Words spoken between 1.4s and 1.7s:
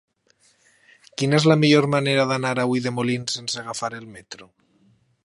és la